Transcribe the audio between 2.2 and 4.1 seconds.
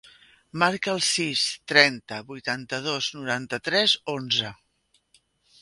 vuitanta-dos, noranta-tres,